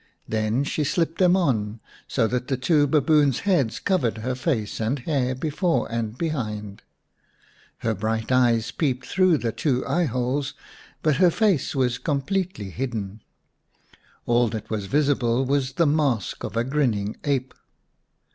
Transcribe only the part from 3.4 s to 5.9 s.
heads covered her face and hair before